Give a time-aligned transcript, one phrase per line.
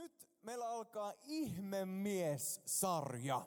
[0.00, 0.12] Nyt
[0.42, 3.42] meillä alkaa ihmemies-sarja.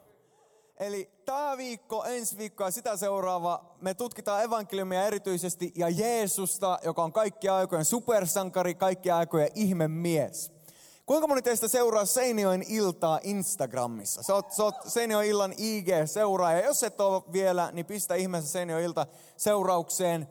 [0.80, 7.04] Eli tämä viikko, ensi viikko ja sitä seuraava me tutkitaan evankeliumia erityisesti ja Jeesusta, joka
[7.04, 10.52] on kaikki aikojen supersankari, kaikki aikojen ihmemies.
[11.06, 14.24] Kuinka moni teistä seuraa Seinioin iltaa Instagramissa?
[14.24, 16.66] Sä oot, oot Seinioin illan IG-seuraaja.
[16.66, 19.08] Jos et ole vielä, niin pistä ihmeessä Seinioin ilta
[19.38, 20.28] seuraukseen.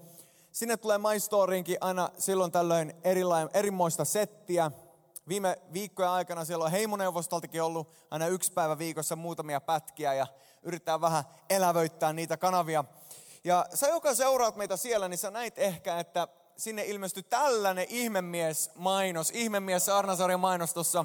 [0.52, 4.70] Sinne tulee MyStoriinkin aina silloin tällöin erilain, erimoista settiä.
[5.29, 10.26] Viime viikkojen aikana siellä on heimoneuvostoltakin ollut aina yksi päivä viikossa muutamia pätkiä ja
[10.63, 12.85] yrittää vähän elävöittää niitä kanavia.
[13.44, 19.30] Ja sä, joka seuraat meitä siellä, niin sä näit ehkä, että sinne ilmestyi tällainen ihmemies-mainos,
[19.30, 21.04] ihmemies Arnasarjan mainos tuossa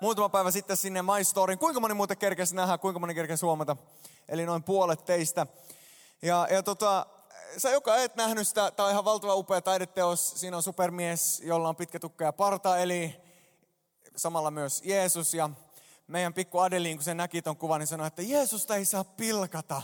[0.00, 1.58] muutama päivä sitten sinne My Storyin.
[1.58, 3.76] Kuinka moni muuten kerkesi nähdä, kuinka moni kerkesi huomata?
[4.28, 5.46] Eli noin puolet teistä.
[6.22, 7.06] Ja, ja tota,
[7.58, 10.30] sä joka et nähnyt sitä, tämä on ihan valtava upea taideteos.
[10.30, 13.27] Siinä on supermies, jolla on pitkä tukka ja parta, eli
[14.18, 15.34] samalla myös Jeesus.
[15.34, 15.50] Ja
[16.06, 19.82] meidän pikku Adeliin, kun se näki ton kuvan, niin sanoi, että Jeesusta ei saa pilkata.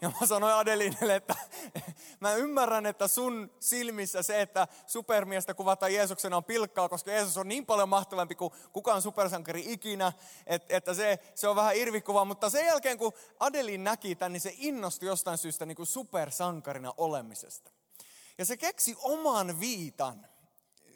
[0.00, 1.34] Ja mä sanoin Adelinelle, että
[2.20, 7.48] mä ymmärrän, että sun silmissä se, että supermiestä kuvataan Jeesuksena on pilkkaa, koska Jeesus on
[7.48, 10.12] niin paljon mahtavampi kuin kukaan supersankari ikinä,
[10.68, 12.24] että se, se on vähän irvikuva.
[12.24, 16.94] Mutta sen jälkeen, kun Adelin näki tämän, niin se innostui jostain syystä niin kuin supersankarina
[16.96, 17.70] olemisesta.
[18.38, 20.26] Ja se keksi oman viitan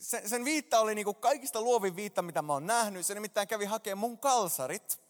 [0.03, 3.07] sen, sen viitta oli niin kuin kaikista luovin viitta, mitä mä oon nähnyt.
[3.07, 5.01] Se nimittäin kävi hakemaan mun kalsarit.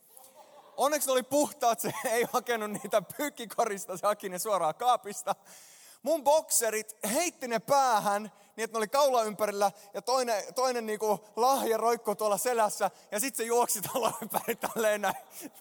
[0.76, 5.34] Onneksi ne oli puhtaat, se ei hakenut niitä pyykkikorista, se haki ne suoraan kaapista.
[6.02, 8.22] Mun bokserit heitti ne päähän,
[8.56, 13.20] niin että ne oli kaula ympärillä ja toinen, toinen niinku lahja roikko tuolla selässä ja
[13.20, 15.14] sitten se juoksi tuolla ympäri tälleen näin.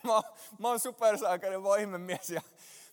[0.04, 0.22] Mä,
[0.60, 2.42] mä oon supersaakari, voimemies ja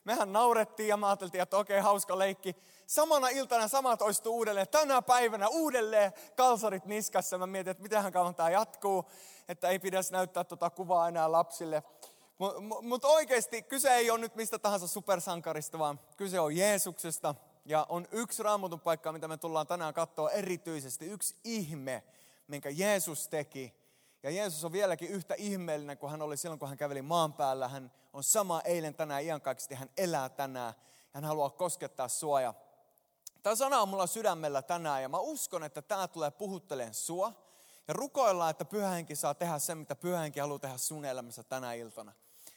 [0.09, 2.57] mehän naurettiin ja mä ajateltiin, että okei, hauska leikki.
[2.87, 4.69] Samana iltana sama toistuu uudelleen.
[4.69, 7.39] Tänä päivänä uudelleen kalsarit niskassa.
[7.39, 9.05] Mä mietin, että mitähän kauan tämä jatkuu,
[9.49, 11.83] että ei pidä näyttää tuota kuvaa enää lapsille.
[12.39, 17.35] Mutta mut oikeasti kyse ei ole nyt mistä tahansa supersankarista, vaan kyse on Jeesuksesta.
[17.65, 21.07] Ja on yksi raamatun paikka, mitä me tullaan tänään katsoa erityisesti.
[21.07, 22.03] Yksi ihme,
[22.47, 23.75] minkä Jeesus teki
[24.23, 27.69] ja Jeesus on vieläkin yhtä ihmeellinen kuin hän oli silloin, kun hän käveli maan päällä.
[27.69, 29.75] Hän on sama eilen, tänään, iankaikkisesti.
[29.75, 30.75] Hän elää tänään.
[31.13, 32.41] Hän haluaa koskettaa sua.
[32.41, 32.55] Ja
[33.43, 37.33] tämä sana on mulla sydämellä tänään ja mä uskon, että tämä tulee puhutteleen sua.
[37.89, 42.13] Ja rukoillaan, että pyhähenki saa tehdä sen, mitä pyhähenki haluaa tehdä sun elämässä tänä iltana.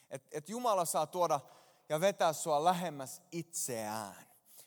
[0.09, 1.39] Että et Jumala saa tuoda
[1.89, 4.15] ja vetää sua lähemmäs itseään.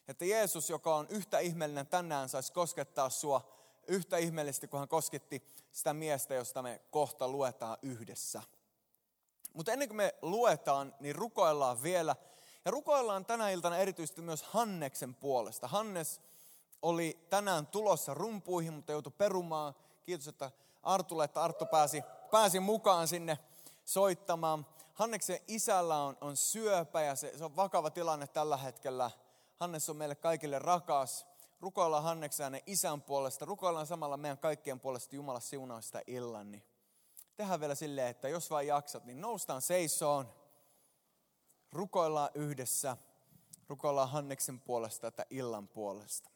[0.09, 3.54] Että Jeesus, joka on yhtä ihmeellinen tänään, saisi koskettaa sua
[3.89, 8.43] yhtä ihmeellisesti, kun hän kosketti sitä miestä, josta me kohta luetaan yhdessä.
[9.55, 12.17] Mutta ennen kuin me luetaan, niin rukoillaan vielä.
[12.65, 15.69] Ja rukoillaan tänä iltana erityisesti myös Hanneksen puolesta.
[15.69, 16.21] Hannes
[16.83, 19.75] oli tänään tulossa rumpuihin, mutta joutui perumaan.
[20.03, 20.51] Kiitos, että
[20.83, 23.39] Artulle, että Arttu pääsi, pääsi mukaan sinne
[23.85, 24.67] soittamaan.
[24.95, 29.11] Hanneksen isällä on, on syöpä ja se, se on vakava tilanne tällä hetkellä.
[29.57, 31.27] Hannes on meille kaikille rakas
[31.65, 36.63] rukoillaan Hanneksen hänen isän puolesta, rukoillaan samalla meidän kaikkien puolesta Jumala siunaa sitä illan, niin
[37.37, 40.35] tehdään vielä silleen, että jos vain jaksat, niin noustaan seisoon,
[41.73, 42.97] rukoillaan yhdessä,
[43.69, 46.31] rukoillaan Hanneksen puolesta että illan puolesta.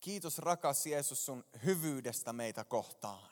[0.00, 3.28] Kiitos rakas Jeesus sun hyvyydestä meitä kohtaan.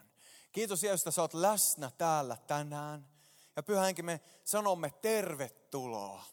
[0.53, 3.09] Kiitos Jeesus, että sä oot läsnä täällä tänään.
[3.57, 6.25] Ja pyhä henki, me sanomme tervetuloa.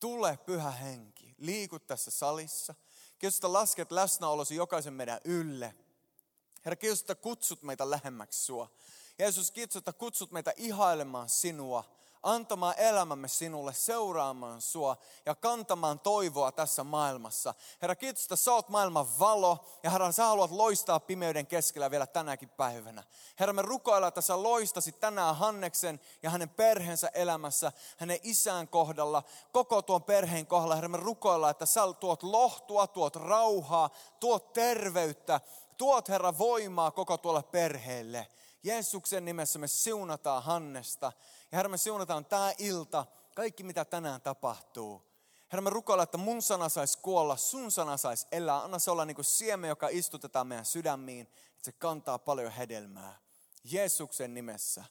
[0.00, 2.74] Tule pyhä henki, liiku tässä salissa–
[3.20, 5.74] Kiitos, että lasket läsnäolosi jokaisen meidän ylle.
[6.64, 8.70] Herra, kiitos, että kutsut meitä lähemmäksi sua.
[9.18, 11.84] Jeesus, kiitos, että kutsut meitä ihailemaan sinua
[12.22, 17.54] antamaan elämämme sinulle, seuraamaan sua ja kantamaan toivoa tässä maailmassa.
[17.82, 22.06] Herra, kiitos, että sä oot maailman valo ja Herra, sä haluat loistaa pimeyden keskellä vielä
[22.06, 23.04] tänäkin päivänä.
[23.40, 29.22] Herra, me rukoillaan, että sä loistasit tänään Hanneksen ja hänen perheensä elämässä, hänen isän kohdalla,
[29.52, 30.74] koko tuon perheen kohdalla.
[30.74, 35.40] Herra, me rukoillaan, että sä tuot lohtua, tuot rauhaa, tuot terveyttä,
[35.76, 38.26] tuot Herra voimaa koko tuolle perheelle.
[38.62, 41.12] Jeesuksen nimessä me siunataan Hannesta.
[41.52, 45.02] Ja Herra, me siunataan tämä ilta, kaikki mitä tänään tapahtuu.
[45.52, 48.62] Herra, me rukoillaan, että mun sana saisi kuolla, sun sana saisi elää.
[48.62, 53.18] Anna se olla niin kuin siemen, joka istutetaan meidän sydämiin, että se kantaa paljon hedelmää.
[53.64, 54.84] Jeesuksen nimessä.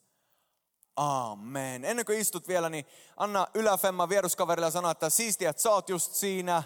[0.95, 1.85] Amen.
[1.85, 2.85] Ennen kuin istut vielä, niin
[3.17, 6.63] anna yläfemma vieruskaverille ja sano, että siistiä, että sä oot just siinä.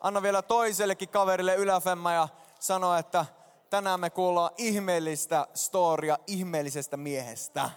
[0.00, 2.28] Anna vielä toisellekin kaverille yläfemma ja
[2.60, 3.26] sano, että
[3.70, 7.70] tänään me kuullaan ihmeellistä storia ihmeellisestä miehestä.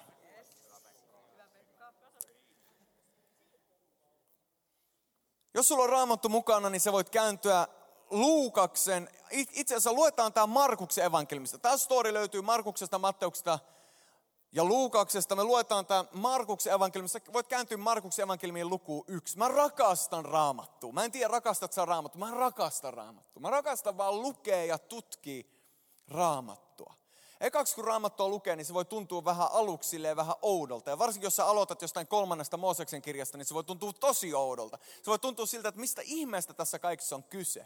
[5.54, 7.68] Jos sulla on raamattu mukana, niin sä voit kääntyä
[8.10, 11.58] Luukaksen, itse asiassa luetaan tämä Markuksen evankeliumista.
[11.58, 13.60] Tämä story löytyy Markuksesta, Matteuksesta
[14.52, 15.36] ja Luukaksesta.
[15.36, 17.20] Me luetaan tämä Markuksen evankeliumista.
[17.34, 19.38] Voit kääntyä Markuksen evankeliumiin lukuun yksi.
[19.38, 20.92] Mä rakastan raamattua.
[20.92, 22.20] Mä en tiedä rakastat sä raamattua.
[22.20, 23.42] Mä rakastan raamattua.
[23.42, 25.44] Mä rakastan vaan lukea ja tutkia
[26.08, 26.69] raamattua.
[27.42, 30.90] Ekaksi kun raamattua lukee, niin se voi tuntua vähän aluksi vähän oudolta.
[30.90, 34.78] Ja varsinkin jos sä aloitat jostain kolmannesta Mooseksen kirjasta, niin se voi tuntua tosi oudolta.
[35.04, 37.66] Se voi tuntua siltä, että mistä ihmeestä tässä kaikessa on kyse.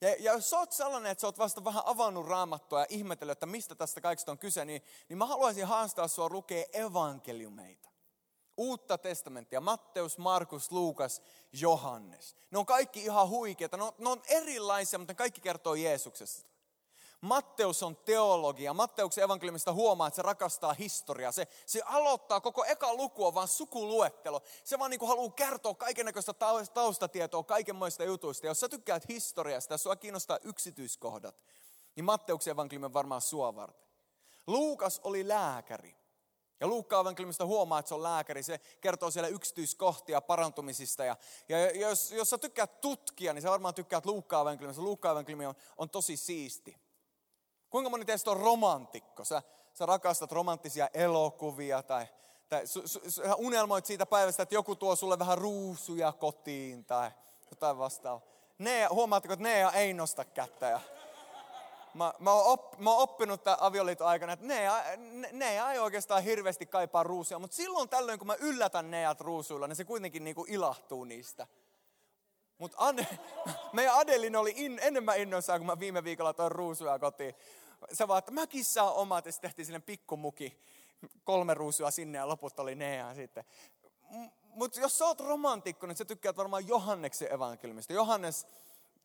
[0.00, 3.32] Ja, ja jos sä oot sellainen, että sä oot vasta vähän avannut raamattua ja ihmetellyt,
[3.32, 7.88] että mistä tästä kaikesta on kyse, niin, niin mä haluaisin haastaa sua lukea evankeliumeita.
[8.56, 11.22] Uutta testamenttia, Matteus, Markus, Luukas,
[11.52, 12.36] Johannes.
[12.50, 16.57] Ne on kaikki ihan huikeita, ne on, ne on erilaisia, mutta ne kaikki kertoo Jeesuksesta.
[17.20, 18.74] Matteus on teologia.
[18.74, 21.32] Matteuksen evankeliumista huomaa, että se rakastaa historiaa.
[21.32, 24.42] Se, se aloittaa koko eka luku on vaan sukuluettelo.
[24.64, 26.34] Se vaan niin kuin haluaa kertoa kaikenlaista
[26.74, 28.46] taustatietoa kaikenmoista jutuista.
[28.46, 31.42] Ja jos sä tykkäät historiasta ja sua kiinnostaa yksityiskohdat,
[31.96, 33.88] niin Matteuksen evankeliumi on varmaan sua varten.
[34.46, 35.96] Luukas oli lääkäri.
[36.60, 38.42] Ja Luukkaan evankeliumista huomaa, että se on lääkäri.
[38.42, 41.04] Se kertoo siellä yksityiskohtia parantumisista.
[41.04, 41.16] Ja,
[41.48, 44.82] ja jos, jos sä tykkäät tutkia, niin sä varmaan tykkäät Luukkaan evankeliumista.
[44.82, 46.87] Luukkaan evankeliumi on, on tosi siisti.
[47.70, 49.24] Kuinka moni teistä on romantikko?
[49.24, 49.42] Sä,
[49.74, 52.06] sä rakastat romanttisia elokuvia tai,
[52.48, 57.10] tai su, su, sä unelmoit siitä päivästä, että joku tuo sulle vähän ruusuja kotiin tai
[57.50, 58.28] jotain vastaavaa.
[58.58, 60.66] Nea, huomaatteko, että Nea ei nosta kättä.
[60.66, 60.80] Ja
[61.94, 64.82] mä, mä, oon op, mä oon oppinut tämän avioliiton aikana, että Nea,
[65.32, 69.76] Nea ei oikeastaan hirveästi kaipaa ruusuja, mutta silloin tällöin, kun mä yllätän Neat ruusuilla, niin
[69.76, 71.46] se kuitenkin niin kuin ilahtuu niistä.
[72.58, 72.94] Mutta
[73.72, 77.34] meidän Adelin oli in, enemmän innoissaan, kun mä viime viikolla toin ruusuja kotiin.
[77.92, 80.58] Se vaan, että mäkin saan omat, ja sitten tehtiin sinne pikkumuki,
[81.24, 83.44] kolme ruusua sinne ja loput oli ne ja sitten.
[84.42, 87.92] Mutta jos sä oot romantikko, niin sä tykkäät varmaan Johanneksen evankeliumista.
[87.92, 88.46] Johannes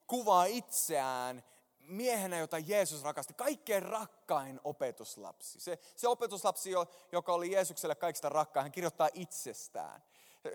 [0.08, 1.44] kuvaa itseään
[1.80, 5.60] miehenä, jota Jeesus rakasti, kaikkein rakkain opetuslapsi.
[5.60, 6.72] Se, se opetuslapsi,
[7.12, 10.04] joka oli Jeesukselle kaikista rakkain, hän kirjoittaa itsestään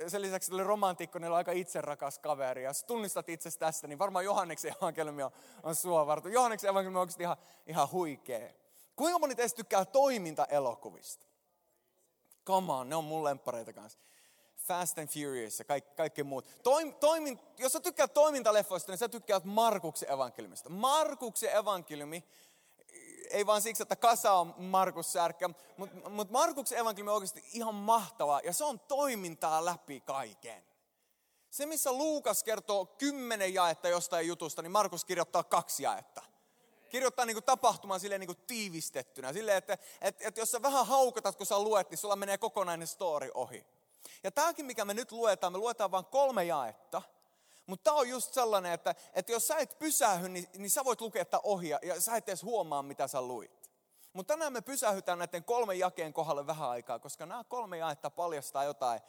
[0.08, 2.62] sen lisäksi oli romantikko, oli aika itserakas kaveri.
[2.62, 5.31] Ja jos tunnistat itse tästä, niin varmaan Johanneksen evankeliumi on,
[5.62, 6.32] on sua varten.
[6.32, 7.37] Johanneksen evankeliumi on oikeasti ihan,
[7.67, 8.50] ihan huikea.
[8.96, 11.26] Kuinka moni teistä tykkää toimintaelokuvista?
[12.46, 13.99] Come on, ne on mun lemppareita kanssa.
[14.56, 16.46] Fast and Furious ja kaikki, kaikki muut.
[16.62, 20.69] Toim, toimin, jos sä tykkäät toimintaleffoista, niin sä tykkäät Markuksen evankeliumista.
[20.69, 22.25] Markuksen evankeliumi
[23.30, 27.75] ei vaan siksi, että kasa on Markus Särkkä, mutta mut Markuksen evankeliumi on oikeasti ihan
[27.75, 30.62] mahtava ja se on toimintaa läpi kaiken.
[31.50, 36.22] Se, missä Luukas kertoo kymmenen jaetta jostain jutusta, niin Markus kirjoittaa kaksi jaetta.
[36.88, 39.32] Kirjoittaa niin kuin tapahtuman silleen niin kuin tiivistettynä.
[39.32, 42.86] Silleen, että, että, että jos sä vähän haukatat, kun sä luet, niin sulla menee kokonainen
[42.86, 43.66] story ohi.
[44.22, 47.02] Ja tämäkin, mikä me nyt luetaan, me luetaan vain kolme jaetta–
[47.69, 51.00] mutta tämä on just sellainen, että, että jos sä et pysähy, niin, niin sä voit
[51.00, 53.70] lukea tätä ohja ja sä et edes huomaa, mitä sä luit.
[54.12, 58.65] Mutta tänään me pysähytään näiden kolmen jakeen kohdalle vähän aikaa, koska nämä kolme jaetta paljastaa
[58.65, 59.00] jotain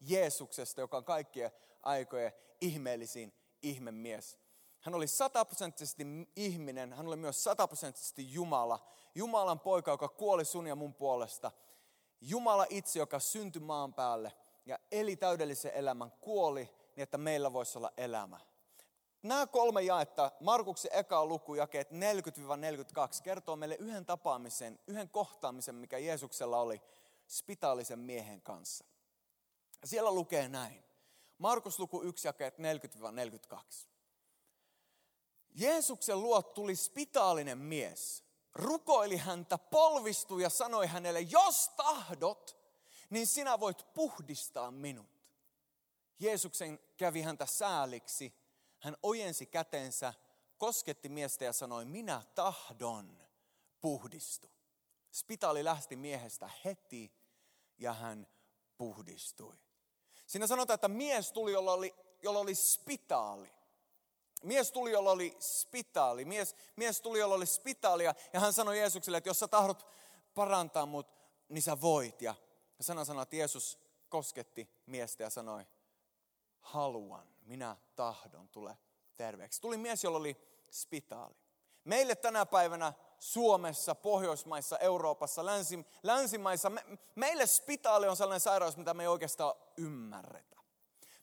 [0.00, 1.50] Jeesuksesta, joka on kaikkien
[1.82, 4.38] aikojen ihmeellisin ihmemies.
[4.80, 6.06] Hän oli sataprosenttisesti
[6.36, 8.86] ihminen, hän oli myös sataprosenttisesti Jumala.
[9.14, 11.52] Jumalan poika, joka kuoli sun ja mun puolesta.
[12.20, 14.32] Jumala itse, joka syntyi maan päälle
[14.66, 18.40] ja eli täydellisen elämän, kuoli niin että meillä voisi olla elämä.
[19.22, 21.94] Nämä kolme jaetta, Markuksen eka luku, jakeet 40-42,
[23.22, 26.82] kertoo meille yhden tapaamisen, yhden kohtaamisen, mikä Jeesuksella oli
[27.26, 28.84] spitaalisen miehen kanssa.
[29.84, 30.84] Siellä lukee näin.
[31.38, 32.62] Markus luku 1, jakeet 40-42.
[35.54, 42.56] Jeesuksen luo tuli spitaalinen mies, rukoili häntä, polvistui ja sanoi hänelle, jos tahdot,
[43.10, 45.21] niin sinä voit puhdistaa minut.
[46.22, 48.34] Jeesuksen kävi häntä sääliksi.
[48.78, 50.14] Hän ojensi kätensä,
[50.58, 53.18] kosketti miestä ja sanoi, minä tahdon
[53.80, 54.50] puhdistu.
[55.12, 57.12] Spitaali lähti miehestä heti
[57.78, 58.26] ja hän
[58.78, 59.56] puhdistui.
[60.26, 63.52] Siinä sanotaan, että mies tuli, jolla oli, jolla oli spitaali.
[64.42, 66.24] Mies tuli, jolla oli spitaali.
[66.24, 68.14] Mies, mies tuli, jolla oli spitaalia.
[68.32, 69.86] Ja hän sanoi Jeesukselle, että jos sä tahdot
[70.34, 71.06] parantaa mut,
[71.48, 72.22] niin sä voit.
[72.22, 72.34] Ja
[72.80, 75.66] sana sanoi, että Jeesus kosketti miestä ja sanoi,
[76.62, 78.78] haluan, minä tahdon, tule
[79.16, 79.60] terveeksi.
[79.60, 80.36] Tuli mies, jolla oli
[80.70, 81.34] spitaali.
[81.84, 88.94] Meille tänä päivänä Suomessa, Pohjoismaissa, Euroopassa, länsi, länsimaissa, me, meille spitaali on sellainen sairaus, mitä
[88.94, 90.56] me ei oikeastaan ymmärretä.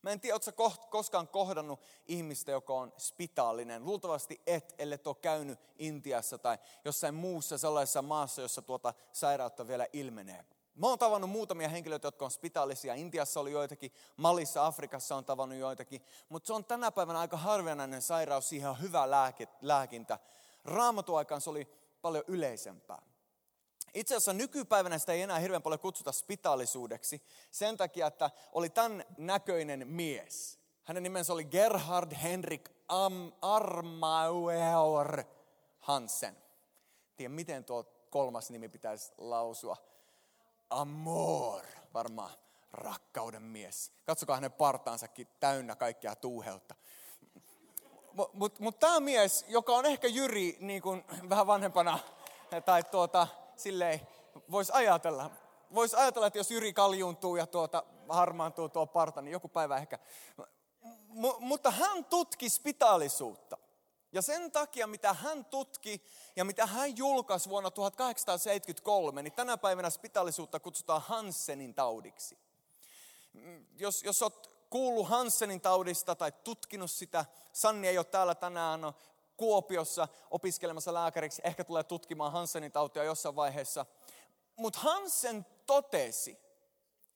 [0.01, 3.85] Mä en tiedä, ootko koskaan kohdannut ihmistä, joka on spitaalinen.
[3.85, 9.87] Luultavasti et, ellei ole käynyt Intiassa tai jossain muussa sellaisessa maassa, jossa tuota sairautta vielä
[9.93, 10.45] ilmenee.
[10.79, 12.93] Mä oon tavannut muutamia henkilöitä, jotka on spitaalisia.
[12.93, 16.01] Intiassa oli joitakin, Malissa, Afrikassa on tavannut joitakin.
[16.29, 20.19] Mutta se on tänä päivänä aika harvinainen sairaus, siihen on hyvä lääke, lääkintä.
[20.65, 21.67] Raamatuaikaan se oli
[22.01, 23.01] paljon yleisempää.
[23.93, 27.21] Itse asiassa nykypäivänä sitä ei enää hirveän paljon kutsuta spitaalisuudeksi
[27.51, 30.59] sen takia, että oli tämän näköinen mies.
[30.83, 35.23] Hänen nimensä oli Gerhard Henrik Am Armauer
[35.79, 36.37] Hansen.
[37.15, 39.88] Tiedän, miten tuo kolmas nimi pitäisi lausua.
[40.69, 41.61] Amor,
[41.93, 42.31] varmaan
[42.71, 43.91] rakkauden mies.
[44.05, 46.75] Katsokaa hänen partaansakin täynnä kaikkea tuuheutta.
[48.13, 51.99] Mutta mut, mut tämä mies, joka on ehkä Jyri niin kuin vähän vanhempana,
[52.65, 54.01] tai tuota, silleen,
[54.51, 55.31] voisi ajatella,
[55.73, 59.99] voisi ajatella, että jos Jyri kaljuuntuu ja tuota, harmaantuu tuo parta, niin joku päivä ehkä.
[61.07, 63.57] M- mutta hän tutki spitaalisuutta.
[64.11, 66.03] Ja sen takia, mitä hän tutki
[66.35, 72.37] ja mitä hän julkaisi vuonna 1873, niin tänä päivänä spitaalisuutta kutsutaan Hansenin taudiksi.
[73.77, 78.81] Jos, jos olet kuullut Hansenin taudista tai tutkinut sitä, Sanni ei ole täällä tänään,
[79.37, 83.85] Kuopiossa opiskelemassa lääkäriksi, ehkä tulee tutkimaan Hansenin tautia jossain vaiheessa.
[84.55, 86.37] Mutta Hansen totesi,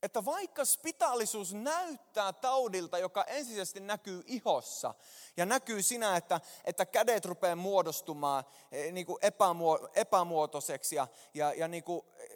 [0.03, 4.93] että vaikka spitaalisuus näyttää taudilta, joka ensisijaisesti näkyy ihossa
[5.38, 11.53] ja näkyy sinä, että, että kädet rupeaa muodostumaan e, niin kuin epämuo, epämuotoiseksi ja, ja,
[11.53, 12.27] ja niin kuin, e,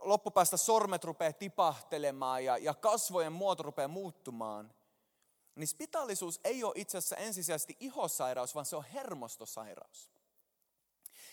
[0.00, 4.74] loppupäästä sormet rupeaa tipahtelemaan ja, ja kasvojen muoto rupeaa muuttumaan,
[5.54, 10.13] niin spitaalisuus ei ole itse asiassa ensisijaisesti ihosairaus, vaan se on hermostosairaus.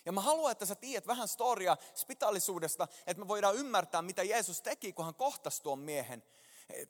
[0.05, 4.61] Ja mä haluan, että sä tiedät vähän storia spitaalisuudesta, että me voidaan ymmärtää, mitä Jeesus
[4.61, 6.23] teki, kun hän kohtasi tuon miehen.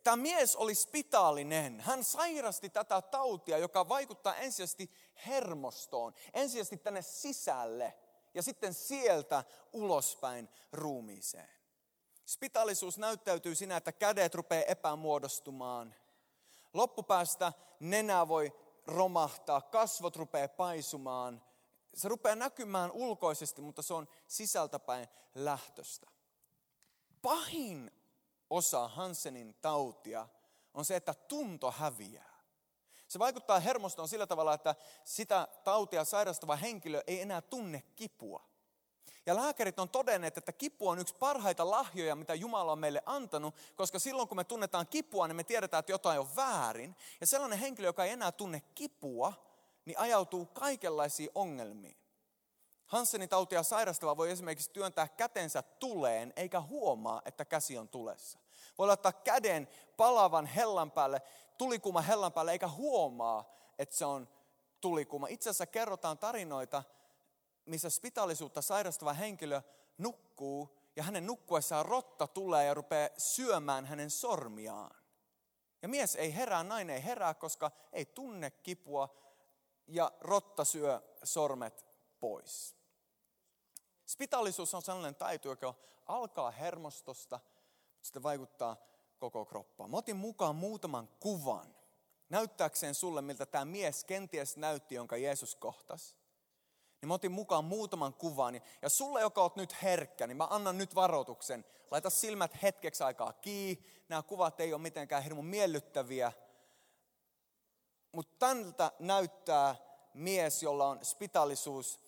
[0.03, 1.79] Tämä mies oli spitaalinen.
[1.79, 4.91] Hän sairasti tätä tautia, joka vaikuttaa ensisijaisesti
[5.27, 7.93] hermostoon, ensisijaisesti tänne sisälle
[8.33, 11.49] ja sitten sieltä ulospäin ruumiiseen.
[12.25, 15.95] Spitaalisuus näyttäytyy siinä, että kädet rupeaa epämuodostumaan.
[16.73, 18.53] Loppupäästä nenä voi
[18.87, 21.41] romahtaa, kasvot rupeaa paisumaan–
[21.93, 26.07] se rupeaa näkymään ulkoisesti, mutta se on sisältäpäin lähtöstä.
[27.21, 27.91] Pahin
[28.49, 30.27] osa Hansenin tautia
[30.73, 32.41] on se, että tunto häviää.
[33.07, 38.51] Se vaikuttaa hermostoon sillä tavalla, että sitä tautia sairastava henkilö ei enää tunne kipua.
[39.25, 43.55] Ja lääkärit on todenneet, että kipu on yksi parhaita lahjoja, mitä Jumala on meille antanut,
[43.75, 46.95] koska silloin kun me tunnetaan kipua, niin me tiedetään, että jotain on väärin.
[47.21, 49.33] Ja sellainen henkilö, joka ei enää tunne kipua,
[49.85, 51.97] niin ajautuu kaikenlaisiin ongelmiin.
[52.85, 58.39] Hansenin tautia sairastava voi esimerkiksi työntää kätensä tuleen, eikä huomaa, että käsi on tulessa.
[58.77, 61.21] Voi laittaa käden palavan hellan päälle,
[61.57, 64.29] tulikuma hellan päälle, eikä huomaa, että se on
[64.81, 65.27] tulikuma.
[65.27, 66.83] Itse asiassa kerrotaan tarinoita,
[67.65, 69.61] missä spitaalisuutta sairastava henkilö
[69.97, 74.95] nukkuu, ja hänen nukkuessaan rotta tulee ja rupeaa syömään hänen sormiaan.
[75.81, 79.20] Ja mies ei herää, nainen ei herää, koska ei tunne kipua,
[79.91, 81.85] ja rotta syö sormet
[82.19, 82.75] pois.
[84.05, 85.73] Spitaalisuus on sellainen taito, joka
[86.05, 87.39] alkaa hermostosta,
[87.83, 88.77] mutta sitten vaikuttaa
[89.17, 89.91] koko kroppaan.
[89.91, 91.75] Mä otin mukaan muutaman kuvan,
[92.29, 96.15] näyttääkseen sulle, miltä tämä mies kenties näytti, jonka Jeesus kohtasi.
[97.01, 98.61] Niin mä otin mukaan muutaman kuvan.
[98.81, 101.65] Ja sulle, joka oot nyt herkkä, niin mä annan nyt varoituksen.
[101.91, 103.85] Laita silmät hetkeksi aikaa kiinni.
[104.09, 106.31] Nämä kuvat ei ole mitenkään hirmu miellyttäviä.
[108.11, 109.75] Mutta tältä näyttää
[110.13, 111.99] mies, jolla on spitaalisuus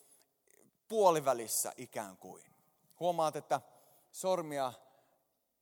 [0.87, 2.43] puolivälissä ikään kuin.
[2.99, 3.61] Huomaat, että
[4.11, 4.73] sormia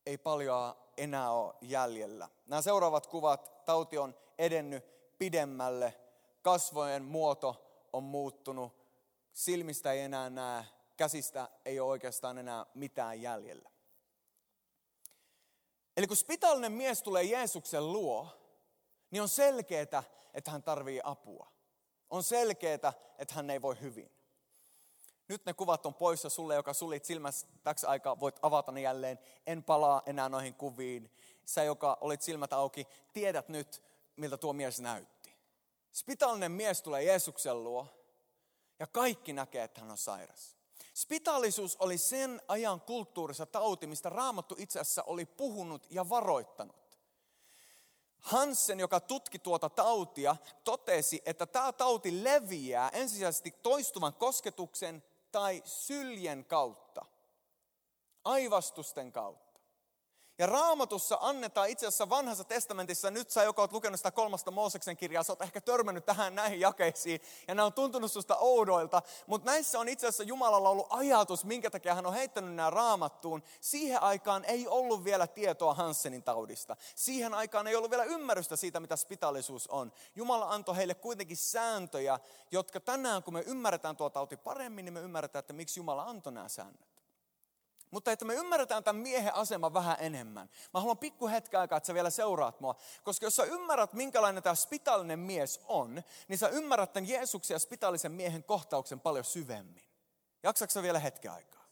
[0.06, 2.28] ei paljon enää ole jäljellä.
[2.46, 4.84] Nämä seuraavat kuvat, tauti on edennyt
[5.18, 5.94] pidemmälle,
[6.42, 8.72] kasvojen muoto on muuttunut,
[9.32, 10.64] silmistä ei enää näe,
[10.96, 13.70] käsistä ei ole oikeastaan enää mitään jäljellä.
[15.96, 18.28] Eli kun spitaalinen mies tulee Jeesuksen luo,
[19.10, 20.02] niin on selkeää,
[20.34, 21.52] että hän tarvii apua.
[22.10, 24.10] On selkeää, että hän ei voi hyvin.
[25.28, 29.18] Nyt ne kuvat on poissa sulle, joka sulit silmässä täksi aikaa, voit avata ne jälleen.
[29.46, 31.10] En palaa enää noihin kuviin.
[31.44, 33.82] Sä, joka olit silmät auki, tiedät nyt,
[34.16, 35.36] miltä tuo mies näytti.
[35.92, 37.86] Spitaalinen mies tulee Jeesuksen luo
[38.78, 40.56] ja kaikki näkee, että hän on sairas.
[40.94, 46.81] Spitaalisuus oli sen ajan kulttuurissa tauti, mistä Raamattu itse asiassa oli puhunut ja varoittanut.
[48.22, 55.02] Hansen, joka tutki tuota tautia, totesi, että tämä tauti leviää ensisijaisesti toistuvan kosketuksen
[55.32, 57.04] tai syljen kautta,
[58.24, 59.51] aivastusten kautta.
[60.42, 64.96] Ja raamatussa annetaan itse asiassa vanhassa testamentissa, nyt sä joka oot lukenut sitä kolmasta Mooseksen
[64.96, 69.50] kirjaa, sä oot ehkä törmännyt tähän näihin jakeisiin, ja nämä on tuntunut susta oudoilta, mutta
[69.50, 73.42] näissä on itse asiassa Jumalalla ollut ajatus, minkä takia hän on heittänyt nämä raamattuun.
[73.60, 76.76] Siihen aikaan ei ollut vielä tietoa Hansenin taudista.
[76.94, 79.92] Siihen aikaan ei ollut vielä ymmärrystä siitä, mitä spitalisuus on.
[80.16, 82.20] Jumala antoi heille kuitenkin sääntöjä,
[82.50, 86.32] jotka tänään, kun me ymmärretään tuo tauti paremmin, niin me ymmärretään, että miksi Jumala antoi
[86.32, 86.91] nämä säännöt.
[87.92, 90.50] Mutta että me ymmärretään tämän miehen asema vähän enemmän.
[90.74, 92.74] Mä haluan pikku hetken aikaa, että sä vielä seuraat mua.
[93.02, 97.58] Koska jos sä ymmärrät, minkälainen tämä spitaalinen mies on, niin sä ymmärrät tämän Jeesuksen ja
[97.58, 99.84] spitaalisen miehen kohtauksen paljon syvemmin.
[100.42, 101.64] Jaksatko vielä hetken aikaa?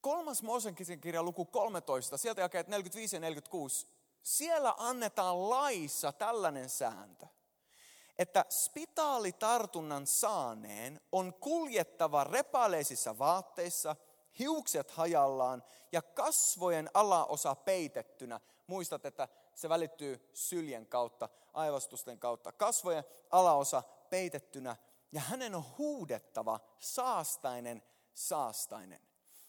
[0.00, 3.86] Kolmas Moosenkirjan kirja luku 13, sieltä jakeet 45 ja 46.
[4.22, 7.26] Siellä annetaan laissa tällainen sääntö,
[8.18, 13.96] että spitaalitartunnan saaneen on kuljettava repaleisissa vaatteissa–
[14.38, 18.40] hiukset hajallaan ja kasvojen alaosa peitettynä.
[18.66, 22.52] Muistat, että se välittyy syljen kautta, aivastusten kautta.
[22.52, 24.76] Kasvojen alaosa peitettynä
[25.12, 27.82] ja hänen on huudettava saastainen,
[28.14, 29.00] saastainen.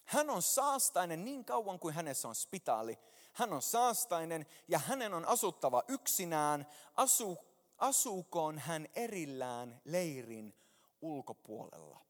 [0.04, 2.98] Hän on saastainen niin kauan kuin hänessä on spitaali.
[3.32, 6.66] Hän on saastainen ja hänen on asuttava yksinään.
[6.94, 7.38] Asu,
[7.78, 10.54] asuukoon hän erillään leirin
[11.00, 12.00] ulkopuolella.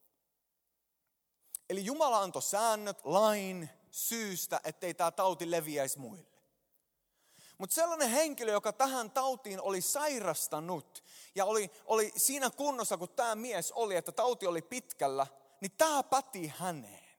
[1.72, 6.38] Eli Jumala antoi säännöt, lain, syystä, ettei tämä tauti leviäisi muille.
[7.58, 13.34] Mutta sellainen henkilö, joka tähän tautiin oli sairastanut ja oli, oli siinä kunnossa, kun tämä
[13.34, 15.26] mies oli, että tauti oli pitkällä,
[15.60, 17.16] niin tämä päti häneen.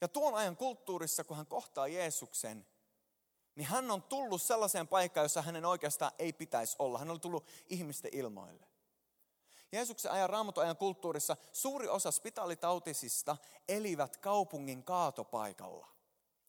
[0.00, 2.66] Ja tuon ajan kulttuurissa, kun hän kohtaa Jeesuksen,
[3.54, 6.98] niin hän on tullut sellaiseen paikkaan, jossa hänen oikeastaan ei pitäisi olla.
[6.98, 8.71] Hän oli tullut ihmisten ilmoille.
[9.72, 13.36] Jeesuksen ajan ajan kulttuurissa suuri osa spitaalitautisista
[13.68, 15.88] elivät kaupungin kaatopaikalla.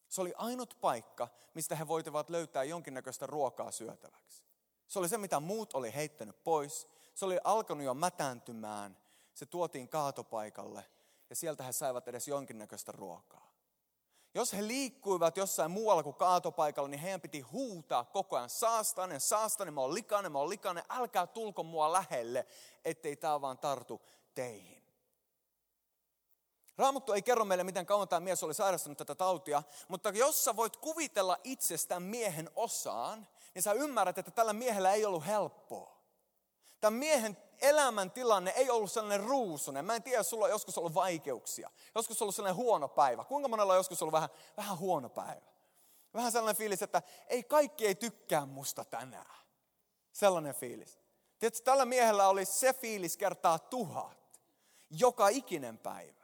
[0.08, 4.44] Se oli ainut paikka, mistä he voitivat löytää jonkinnäköistä ruokaa syötäväksi.
[4.88, 6.88] Se oli se, mitä muut oli heittänyt pois.
[7.14, 8.96] Se oli alkanut jo mätääntymään.
[9.34, 10.84] Se tuotiin kaatopaikalle
[11.30, 13.53] ja sieltä he saivat edes jonkinnäköistä ruokaa.
[14.34, 19.74] Jos he liikkuivat jossain muualla kuin kaatopaikalla, niin heidän piti huutaa koko ajan, saastainen, saastainen,
[19.74, 22.46] mä oon likainen, mä oon likainen, älkää tulko mua lähelle,
[22.84, 24.02] ettei tämä vaan tartu
[24.34, 24.84] teihin.
[26.76, 30.56] Raamattu ei kerro meille, miten kauan tämä mies oli sairastanut tätä tautia, mutta jos sä
[30.56, 35.93] voit kuvitella itsestään miehen osaan, niin sä ymmärrät, että tällä miehellä ei ollut helppoa.
[36.84, 39.84] Tämän miehen elämäntilanne ei ollut sellainen ruusunen.
[39.84, 41.70] Mä en tiedä, jos sulla on joskus ollut vaikeuksia.
[41.94, 43.24] Joskus ollut sellainen huono päivä.
[43.24, 45.46] Kuinka monella on joskus ollut vähän, vähän huono päivä?
[46.14, 49.36] Vähän sellainen fiilis, että ei kaikki ei tykkää musta tänään.
[50.12, 50.98] Sellainen fiilis.
[51.38, 54.40] Tiedätkö, tällä miehellä oli se fiilis kertaa tuhat.
[54.90, 56.23] Joka ikinen päivä.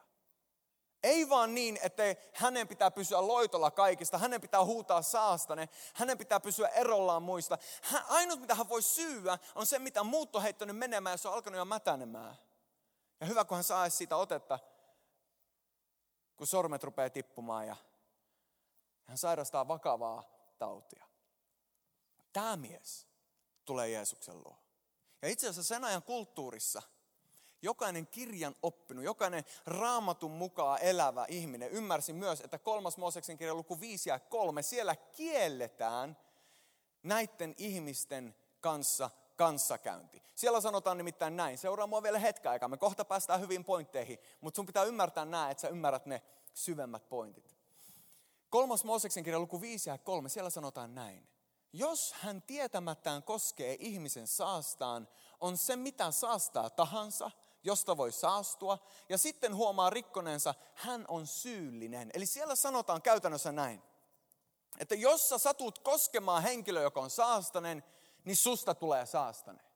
[1.02, 2.02] Ei vaan niin, että
[2.34, 7.58] hänen pitää pysyä loitolla kaikista, hänen pitää huutaa saastane, hänen pitää pysyä erollaan muista.
[7.82, 11.28] Hän, ainut mitä hän voi syyä on se, mitä muut on heittänyt menemään ja se
[11.28, 12.36] on alkanut jo mätänemään.
[13.20, 14.58] Ja hyvä, kun hän saa siitä otetta,
[16.36, 17.76] kun sormet rupeaa tippumaan ja
[19.04, 20.22] hän sairastaa vakavaa
[20.58, 21.06] tautia.
[22.32, 23.06] Tämä mies
[23.64, 24.56] tulee Jeesuksen luo.
[25.22, 26.82] Ja itse asiassa sen ajan kulttuurissa–
[27.62, 33.80] jokainen kirjan oppinut, jokainen raamatun mukaan elävä ihminen ymmärsi myös, että kolmas Mooseksen kirja luku
[33.80, 36.16] 5 ja 3, siellä kielletään
[37.02, 40.22] näiden ihmisten kanssa kanssakäynti.
[40.34, 44.56] Siellä sanotaan nimittäin näin, seuraa mua vielä hetken aikaa, me kohta päästään hyvin pointteihin, mutta
[44.56, 46.22] sun pitää ymmärtää nämä, että sä ymmärrät ne
[46.54, 47.56] syvemmät pointit.
[48.50, 51.28] Kolmas Mooseksen kirja luku 5 ja 3, siellä sanotaan näin.
[51.72, 55.08] Jos hän tietämättään koskee ihmisen saastaan,
[55.40, 57.30] on se mitä saastaa tahansa,
[57.64, 62.10] josta voi saastua, ja sitten huomaa rikkoneensa, hän on syyllinen.
[62.14, 63.82] Eli siellä sanotaan käytännössä näin,
[64.78, 67.84] että jos sä satut koskemaan henkilöä, joka on saastanen,
[68.24, 69.69] niin susta tulee saastanen.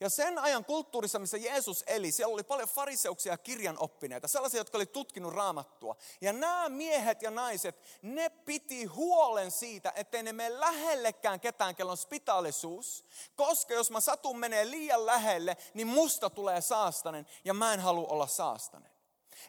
[0.00, 4.78] Ja sen ajan kulttuurissa, missä Jeesus eli, siellä oli paljon fariseuksia ja kirjanoppineita, sellaisia, jotka
[4.78, 5.96] oli tutkinut raamattua.
[6.20, 11.90] Ja nämä miehet ja naiset, ne piti huolen siitä, ettei ne mene lähellekään ketään, kello
[11.90, 13.04] on spitaalisuus.
[13.36, 18.08] Koska jos mä satun menee liian lähelle, niin musta tulee saastanen ja mä en halua
[18.08, 18.90] olla saastanen.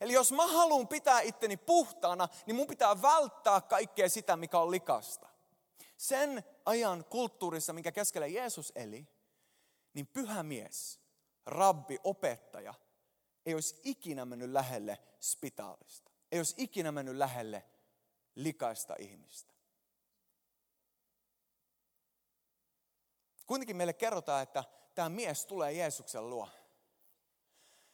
[0.01, 4.71] Eli jos mä haluan pitää itteni puhtaana, niin mun pitää välttää kaikkea sitä, mikä on
[4.71, 5.27] likasta.
[5.97, 9.07] Sen ajan kulttuurissa, minkä keskellä Jeesus eli,
[9.93, 10.99] niin pyhä mies,
[11.45, 12.73] rabbi, opettaja,
[13.45, 16.11] ei olisi ikinä mennyt lähelle spitaalista.
[16.31, 17.65] Ei olisi ikinä mennyt lähelle
[18.35, 19.53] likaista ihmistä.
[23.45, 24.63] Kuitenkin meille kerrotaan, että
[24.95, 26.49] tämä mies tulee Jeesuksen luo.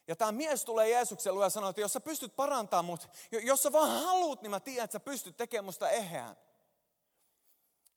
[0.07, 3.63] Ja tämä mies tulee Jeesuksen luo ja sanoo, että jos sä pystyt parantamaan mut, jos
[3.63, 6.35] sä vaan haluat, niin mä tiedän, että sä pystyt tekemään musta eheän.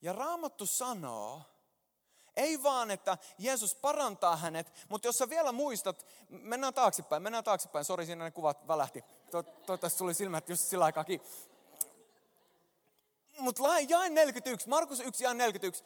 [0.02, 1.42] Ja Raamattu sanoo,
[2.40, 7.84] ei vaan, että Jeesus parantaa hänet, mutta jos sä vielä muistat, mennään taaksepäin, mennään taaksepäin,
[7.84, 9.04] sori siinä ne kuvat välähti.
[9.30, 11.20] To, toivottavasti tuli silmät just sillä aikaakin.
[13.38, 15.84] Mutta jae 41, Markus 1 jae 41,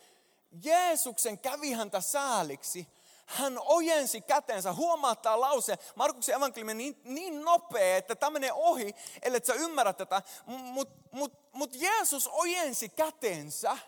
[0.62, 2.88] Jeesuksen kävi häntä sääliksi,
[3.26, 4.72] hän ojensi kätensä.
[4.72, 9.92] Huomaa tämä lause, Markuksen evankeliumi niin, niin nopea, että tämä menee ohi, ellei sä ymmärrä
[9.92, 10.22] tätä.
[10.46, 13.78] Mutta mut, mut Jeesus ojensi kätensä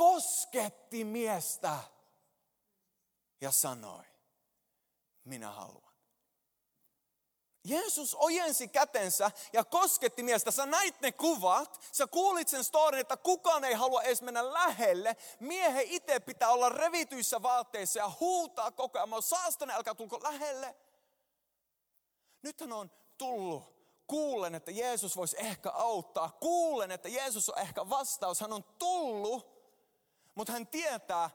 [0.00, 1.78] kosketti miestä
[3.40, 4.04] ja sanoi,
[5.24, 5.94] minä haluan.
[7.64, 10.50] Jeesus ojensi kätensä ja kosketti miestä.
[10.50, 15.16] Sä näit ne kuvat, sä kuulit sen storin, että kukaan ei halua edes mennä lähelle.
[15.40, 19.08] Miehen itse pitää olla revityissä vaatteissa ja huutaa koko ajan.
[19.08, 20.76] Mä oon saastane, älkää tulko lähelle.
[22.42, 23.80] Nythän on tullut.
[24.06, 26.30] Kuulen, että Jeesus voisi ehkä auttaa.
[26.40, 28.40] Kuulen, että Jeesus on ehkä vastaus.
[28.40, 29.59] Hän on tullut
[30.40, 31.30] mutta hän tietää,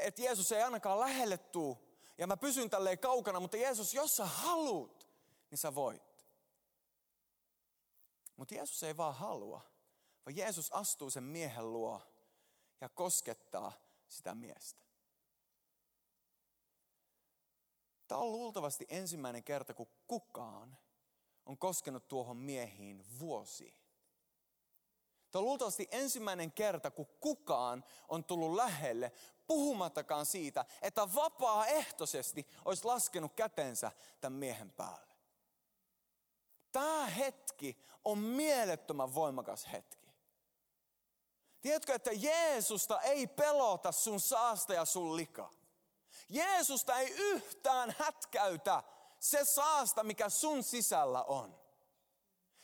[0.00, 1.78] että Jeesus ei ainakaan lähelle tuu.
[2.18, 5.08] Ja mä pysyn tälleen kaukana, mutta Jeesus, jos sä haluut,
[5.50, 6.26] niin sä voit.
[8.36, 9.60] Mutta Jeesus ei vaan halua,
[10.26, 12.02] vaan Jeesus astuu sen miehen luo
[12.80, 13.72] ja koskettaa
[14.08, 14.84] sitä miestä.
[18.08, 20.78] Tämä on luultavasti ensimmäinen kerta, kun kukaan
[21.46, 23.81] on koskenut tuohon miehiin vuosiin.
[25.32, 29.12] Tämä on luultavasti ensimmäinen kerta, kun kukaan on tullut lähelle,
[29.46, 35.12] puhumattakaan siitä, että vapaaehtoisesti olisi laskenut kätensä tämän miehen päälle.
[36.72, 40.12] Tämä hetki on mielettömän voimakas hetki.
[41.60, 45.50] Tiedätkö, että Jeesusta ei pelota sun saasta ja sun lika.
[46.28, 48.82] Jeesusta ei yhtään hätkäytä
[49.20, 51.61] se saasta, mikä sun sisällä on.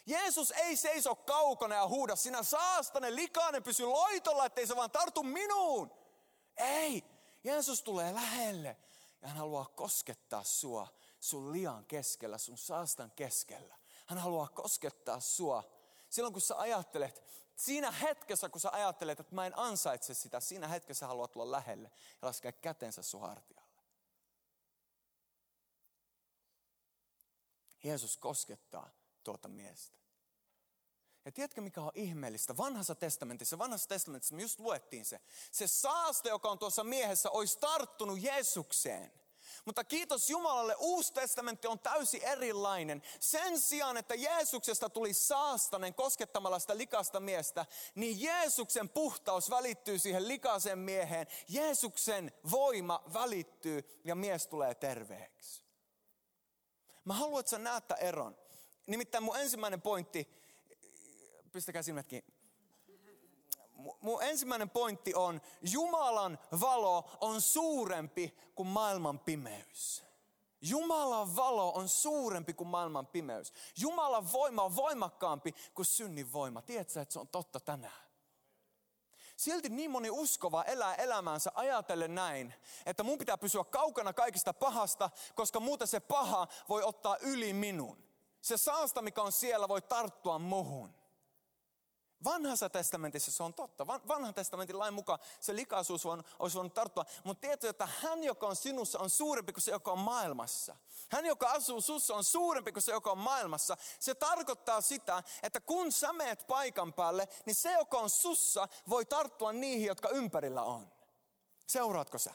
[0.08, 5.22] Jeesus ei seiso kaukana ja huuda, sinä saastane, likainen, pysy loitolla, ettei se vaan tartu
[5.22, 5.90] minuun.
[6.56, 7.04] Ei,
[7.44, 8.76] Jeesus tulee lähelle
[9.22, 10.88] ja hän haluaa koskettaa sua
[11.20, 13.76] sun lian keskellä, sun saastan keskellä.
[14.06, 15.62] Hän haluaa koskettaa sua.
[16.10, 17.22] Silloin kun sä ajattelet,
[17.56, 21.90] siinä hetkessä kun sä ajattelet, että mä en ansaitse sitä, siinä hetkessä haluat tulla lähelle
[22.22, 23.68] ja laskea kätensä sun hartialle.
[27.84, 28.97] Jeesus koskettaa
[29.28, 29.98] tuota miestä.
[31.24, 32.56] Ja tiedätkö mikä on ihmeellistä?
[32.56, 35.20] Vanhassa testamentissa, vanhassa testamentissa me just luettiin se.
[35.52, 39.12] Se saaste, joka on tuossa miehessä, olisi tarttunut Jeesukseen.
[39.64, 43.02] Mutta kiitos Jumalalle, uusi testamentti on täysin erilainen.
[43.20, 50.28] Sen sijaan, että Jeesuksesta tuli saastanen koskettamalla sitä likasta miestä, niin Jeesuksen puhtaus välittyy siihen
[50.28, 51.26] likaiseen mieheen.
[51.48, 55.64] Jeesuksen voima välittyy ja mies tulee terveeksi.
[57.04, 58.47] Mä haluan, että sä näet eron.
[58.88, 60.28] Nimittäin mun ensimmäinen pointti,
[61.52, 62.24] pistäkää silmätkin.
[64.00, 70.04] Mun ensimmäinen pointti on, Jumalan valo on suurempi kuin maailman pimeys.
[70.60, 73.52] Jumalan valo on suurempi kuin maailman pimeys.
[73.76, 76.62] Jumalan voima on voimakkaampi kuin synnin voima.
[76.62, 78.08] Tiedätkö, että se on totta tänään?
[79.36, 82.54] Silti niin moni uskova elää elämäänsä ajatellen näin,
[82.86, 88.07] että mun pitää pysyä kaukana kaikista pahasta, koska muuten se paha voi ottaa yli minun.
[88.48, 90.94] Se saasta, mikä on siellä, voi tarttua muhun.
[92.24, 93.86] Vanhassa testamentissa se on totta.
[93.86, 97.04] Vanhan testamentin lain mukaan se likaisuus on, olisi voinut tarttua.
[97.24, 100.76] Mutta tiedätkö, että hän, joka on sinussa, on suurempi kuin se, joka on maailmassa.
[101.08, 103.76] Hän, joka asuu sussa, on suurempi kuin se, joka on maailmassa.
[104.00, 109.04] Se tarkoittaa sitä, että kun sä meet paikan päälle, niin se, joka on sussa, voi
[109.04, 110.92] tarttua niihin, jotka ympärillä on.
[111.66, 112.34] Seuraatko sä?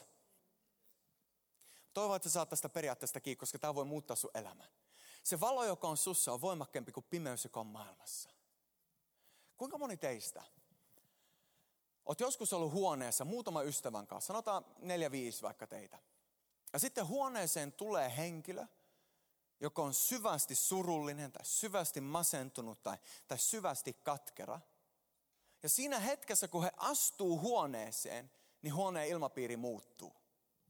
[1.94, 4.83] Toivon, että sä saat tästä periaatteesta kiinni, koska tämä voi muuttaa sun elämän.
[5.24, 8.30] Se valo, joka on sussa, on voimakkaampi kuin pimeys, joka on maailmassa.
[9.56, 10.42] Kuinka moni teistä
[12.04, 15.98] Olet joskus ollut huoneessa muutama ystävän kanssa, sanotaan neljä, viisi vaikka teitä.
[16.72, 18.66] Ja sitten huoneeseen tulee henkilö,
[19.60, 22.96] joka on syvästi surullinen tai syvästi masentunut tai,
[23.28, 24.60] tai syvästi katkera.
[25.62, 28.30] Ja siinä hetkessä, kun he astuu huoneeseen,
[28.62, 30.16] niin huoneen ilmapiiri muuttuu.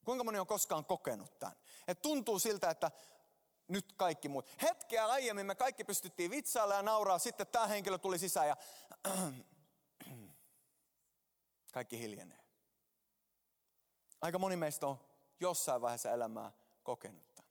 [0.04, 1.56] Kuinka moni on koskaan kokenut tämän?
[1.88, 2.90] Et tuntuu siltä, että
[3.68, 4.48] nyt kaikki muut.
[4.62, 8.56] Hetkeä aiemmin me kaikki pystyttiin vitsailla ja nauraa, sitten tämä henkilö tuli sisään ja
[11.72, 12.44] kaikki hiljenee.
[14.20, 15.00] Aika moni meistä on
[15.40, 17.50] jossain vaiheessa elämää kokenut tämän.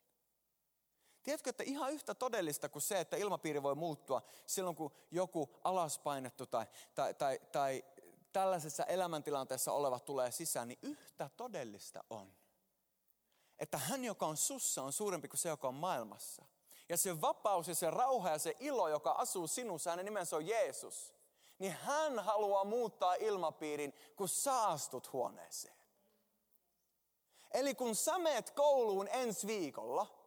[1.23, 6.45] Tiedätkö, että ihan yhtä todellista kuin se, että ilmapiiri voi muuttua silloin, kun joku alaspainettu
[6.45, 7.83] tai, tai, tai, tai
[8.33, 12.35] tällaisessa elämäntilanteessa oleva tulee sisään, niin yhtä todellista on,
[13.63, 16.45] että hän, joka on sussa, on suurempi kuin se, joka on maailmassa.
[16.89, 20.47] Ja se vapaus ja se rauha ja se ilo, joka asuu sinussa, hänen nimensä on
[20.47, 21.13] Jeesus.
[21.59, 25.75] Niin hän haluaa muuttaa ilmapiirin, kun saastut huoneeseen.
[27.51, 30.22] Eli kun sä meet kouluun ensi viikolla,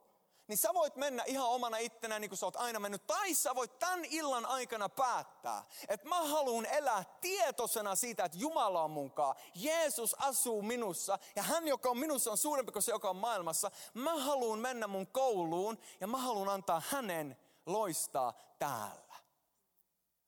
[0.47, 3.07] niin sä voit mennä ihan omana ittenään niin kuin sä oot aina mennyt.
[3.07, 8.83] Tai sä voit tämän illan aikana päättää, että mä haluan elää tietoisena siitä, että Jumala
[8.83, 9.35] on munkaan.
[9.55, 13.71] Jeesus asuu minussa ja hän, joka on minussa, on suurempi kuin se, joka on maailmassa.
[13.93, 19.15] Mä haluan mennä mun kouluun ja mä haluan antaa hänen loistaa täällä.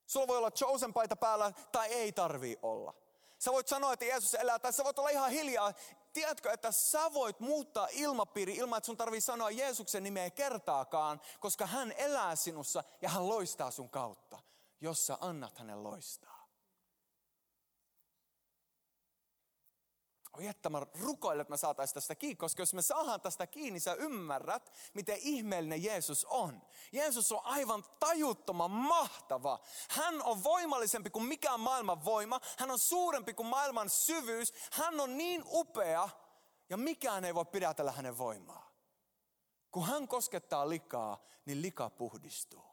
[0.07, 2.93] Sulla voi olla chosen paita päällä tai ei tarvii olla.
[3.39, 5.73] Sä voit sanoa, että Jeesus elää, tai sä voit olla ihan hiljaa
[6.19, 11.65] tiedätkö, että sä voit muuttaa ilmapiiri ilman, että sun tarvii sanoa Jeesuksen nimeä kertaakaan, koska
[11.65, 14.39] hän elää sinussa ja hän loistaa sun kautta,
[14.81, 16.38] jos sä annat hänen loistaa.
[20.39, 23.79] Oi että mä rukoilen, että mä saataisiin tästä kiinni, koska jos me saadaan tästä kiinni,
[23.79, 26.61] sä ymmärrät, miten ihmeellinen Jeesus on.
[26.91, 29.59] Jeesus on aivan tajuttoman mahtava.
[29.89, 32.39] Hän on voimallisempi kuin mikään maailman voima.
[32.57, 34.53] Hän on suurempi kuin maailman syvyys.
[34.71, 36.09] Hän on niin upea
[36.69, 38.71] ja mikään ei voi pidätellä hänen voimaa.
[39.71, 42.65] Kun hän koskettaa likaa, niin lika puhdistuu.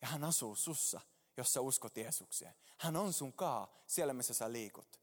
[0.00, 1.00] Ja hän asuu sussa,
[1.36, 2.54] jos sä uskot Jeesukseen.
[2.78, 5.01] Hän on sun kaa siellä, missä sä liikut.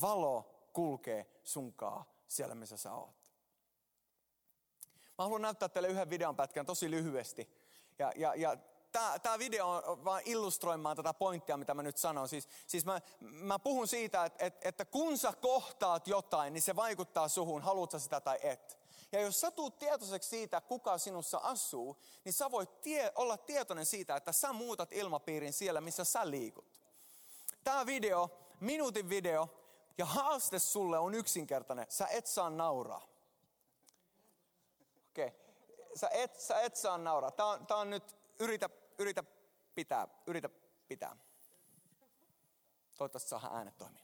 [0.00, 3.32] Valo kulkee sunkaa siellä, missä sä oot.
[5.18, 7.48] Mä haluan näyttää teille yhden videon pätkän tosi lyhyesti.
[7.98, 8.56] Ja, ja, ja
[9.22, 12.28] tämä video on vaan illustroimaan tätä pointtia, mitä mä nyt sanon.
[12.28, 16.76] Siis, siis mä, mä puhun siitä, että, että, että kun sä kohtaat jotain, niin se
[16.76, 18.78] vaikuttaa suhun, haluat sä sitä tai et.
[19.12, 23.86] Ja jos sä tuut tietoiseksi siitä, kuka sinussa asuu, niin sä voit tie, olla tietoinen
[23.86, 26.64] siitä, että sä muutat ilmapiirin siellä, missä sä liikut.
[27.64, 28.30] Tämä video,
[28.60, 29.48] minuutin video,
[29.98, 31.86] ja haaste sulle on yksinkertainen.
[31.88, 33.08] Sä et saa nauraa.
[35.10, 35.26] Okei.
[35.26, 35.40] Okay.
[35.96, 37.30] Sä et, sä et saa nauraa.
[37.30, 39.24] Tää on, tää on nyt, yritä, yritä
[39.74, 40.48] pitää, yritä
[40.88, 41.16] pitää.
[42.98, 44.03] Toivottavasti saa äänet toimia.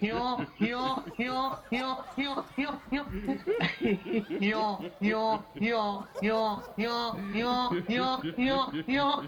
[0.00, 3.06] Joo, joo, joo, joo, joo, joo, joo.
[4.40, 9.24] Joo, joo, joo, joo, joo, joo, joo, joo, joo.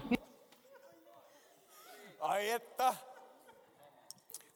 [2.19, 2.95] Ai että.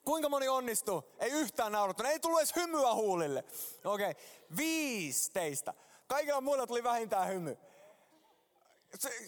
[0.06, 1.04] Kuinka moni onnistuu?
[1.20, 2.04] Ei yhtään naurattu.
[2.04, 3.44] Ei tullut edes hymyä huulille.
[3.86, 4.24] Okei, okay.
[4.58, 5.74] viisi teistä.
[6.08, 7.58] Kaikilla muilla tuli vähintään hymy.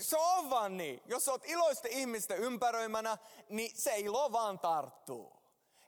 [0.02, 1.02] Se, on vaan niin.
[1.06, 3.17] Jos olet iloisten ihmisten ympäröimänä,
[3.50, 5.39] niin se ilo vaan tarttuu.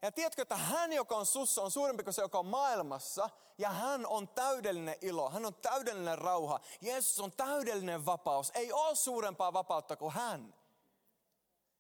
[0.02, 3.30] Ja tiedätkö, että hän, joka on sussa, on suurempi kuin se, joka on maailmassa.
[3.58, 6.60] Ja hän on täydellinen ilo, hän on täydellinen rauha.
[6.82, 8.52] Jeesus on täydellinen vapaus.
[8.56, 10.56] Ei ole suurempaa vapautta kuin hän.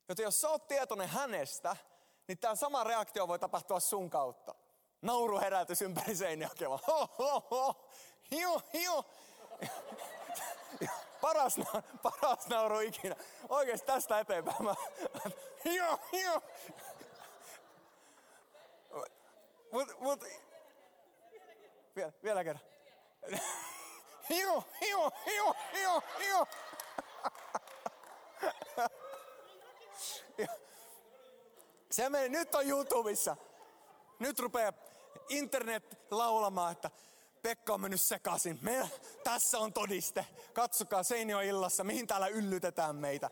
[0.10, 1.75] Joten jos sä oot tietoinen hänestä,
[2.27, 4.56] niin tämä sama reaktio voi tapahtua sun kautta.
[5.01, 6.15] Nauru herätys ympäri
[6.88, 7.10] ho,
[7.51, 7.88] ho.
[8.32, 9.06] Hiu, hiu
[11.21, 11.55] paras,
[12.01, 13.15] paras nauru ikinä.
[13.49, 14.63] Oikeasti tästä eteenpäin.
[14.63, 14.75] Mä,
[15.65, 16.41] hiu, hiu.
[19.71, 20.23] Mut, mut,
[21.95, 22.65] vielä, vielä kerran.
[24.29, 26.47] Hiu, hiu, hiu, hiu, hiu.
[31.91, 33.38] Se meni, nyt on YouTubessa.
[34.19, 34.73] Nyt rupeaa
[35.29, 36.91] internet laulamaan, että
[37.41, 38.60] Pekka on mennyt sekaisin.
[38.62, 38.89] Me,
[39.23, 40.25] tässä on todiste.
[40.54, 43.30] Katsokaa Seinio illassa, mihin täällä yllytetään meitä.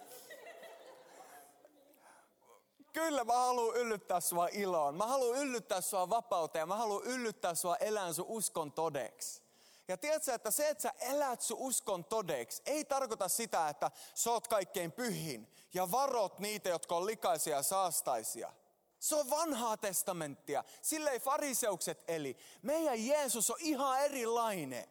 [2.93, 4.95] Kyllä mä haluan yllyttää sua iloon.
[4.95, 6.67] Mä haluan yllyttää sua vapauteen.
[6.67, 9.41] Mä haluan yllyttää sua elään sun uskon todeksi.
[9.87, 14.31] Ja tiedätkö, että se, että sä elät sun uskon todeksi, ei tarkoita sitä, että sä
[14.31, 18.53] oot kaikkein pyhin ja varot niitä, jotka on likaisia ja saastaisia.
[18.99, 20.63] Se on vanhaa testamenttia.
[20.81, 22.37] Sille ei fariseukset eli.
[22.61, 24.87] Meidän Jeesus on ihan erilainen.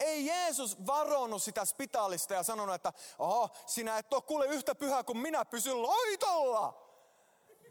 [0.00, 5.04] Ei Jeesus varonnut sitä spitaalista ja sanonut, että oh, sinä et ole kuule yhtä pyhä
[5.04, 6.84] kuin minä, pysy loitolla.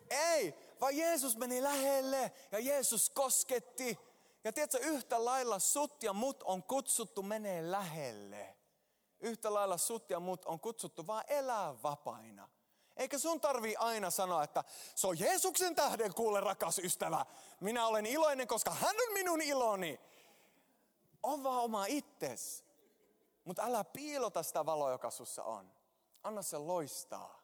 [0.09, 3.99] Ei, vaan Jeesus meni lähelle ja Jeesus kosketti.
[4.43, 8.57] Ja tiedätkö, yhtä lailla sut ja mut on kutsuttu menee lähelle.
[9.19, 12.49] Yhtä lailla sut ja mut on kutsuttu vaan elää vapaina.
[12.97, 14.63] Eikä sun tarvii aina sanoa, että
[14.95, 17.25] se on Jeesuksen tähden kuule rakas ystävä.
[17.59, 19.99] Minä olen iloinen, koska hän on minun iloni.
[21.23, 22.65] On vaan oma itses.
[23.45, 25.73] Mutta älä piilota sitä valoa, joka sussa on.
[26.23, 27.43] Anna se loistaa.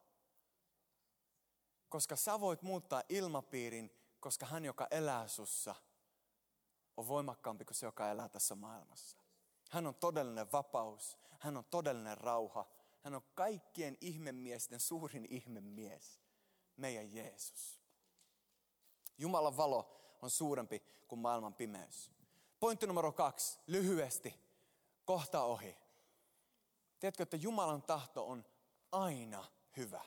[1.90, 5.76] Koska sä voit muuttaa ilmapiirin, koska hän, joka elää sussa,
[6.98, 9.18] on voimakkaampi kuin se, joka elää tässä maailmassa.
[9.70, 11.18] Hän on todellinen vapaus.
[11.40, 12.66] Hän on todellinen rauha.
[13.02, 16.20] Hän on kaikkien ihmemiesten suurin ihmemies.
[16.78, 17.80] Meidän Jeesus.
[19.18, 22.12] Jumalan valo on suurempi kuin maailman pimeys.
[22.60, 24.34] Pointti numero kaksi, lyhyesti,
[25.06, 25.78] kohta ohi.
[27.00, 28.46] Tiedätkö, että Jumalan tahto on
[28.92, 29.46] aina
[29.78, 30.02] hyvä.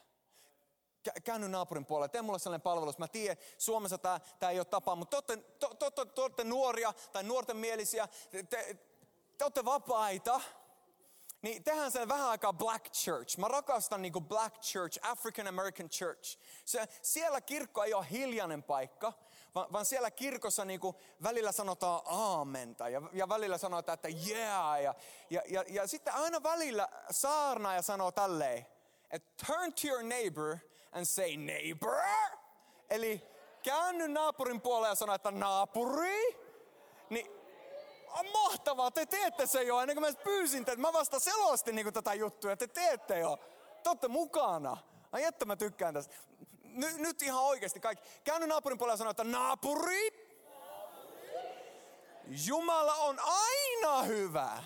[1.24, 2.98] Käänny naapurin puolelle, tee mulle sellainen palvelus.
[2.98, 6.94] Mä tiedän, Suomessa tämä, ei ole tapa, mutta te olette, te, te, te olette nuoria
[7.12, 8.78] tai nuorten mielisiä, te, te,
[9.38, 10.40] te olette vapaita.
[11.42, 13.38] Niin tehdään sen vähän aikaa Black Church.
[13.38, 16.38] Mä rakastan niin Black Church, African American Church.
[16.64, 19.12] Se, siellä kirkko ei ole hiljainen paikka,
[19.54, 20.80] vaan, vaan siellä kirkossa niin
[21.22, 24.82] välillä sanotaan aamenta ja, ja välillä sanotaan, että yeah.
[24.82, 24.94] Ja,
[25.30, 28.66] ja, ja, ja sitten aina välillä saarnaaja sanoo tälleen,
[29.10, 30.56] että turn to your neighbor
[30.92, 31.96] and say neighbor.
[32.90, 33.22] Eli
[33.62, 36.38] käänny naapurin puoleen ja sano, että naapuri.
[37.10, 37.41] Niin
[38.18, 40.82] on mahtavaa, te teette se jo ennen kuin mä pyysin teitä.
[40.82, 43.38] Mä vasta selostin niin tätä juttua, te teette jo.
[43.82, 44.76] Te olette mukana.
[45.12, 46.14] Ai että mä tykkään tästä.
[46.64, 48.08] Ny, nyt ihan oikeasti kaikki.
[48.24, 50.32] Käänny naapurin puolella ja sano, että naapuri.
[52.46, 54.62] Jumala on aina hyvä.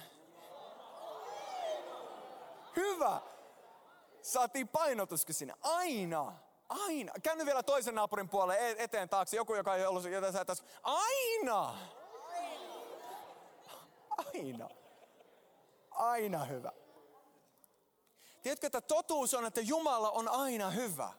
[2.76, 3.20] Hyvä.
[4.22, 5.54] Saatiin painotuskin sinne.
[5.60, 6.32] Aina.
[6.68, 7.12] Aina.
[7.22, 9.36] Käänny vielä toisen naapurin puolelle eteen taakse.
[9.36, 10.04] Joku, joka ei ollut
[10.46, 10.64] tässä.
[10.82, 11.74] Aina.
[14.16, 14.68] Aina.
[15.90, 16.72] Aina hyvä.
[18.42, 21.12] Tiedätkö, että totuus on, että Jumala on aina hyvä.